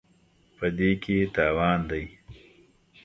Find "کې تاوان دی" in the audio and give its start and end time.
1.03-2.03